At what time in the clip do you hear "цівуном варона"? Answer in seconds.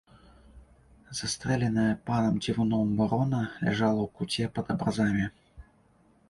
2.45-3.39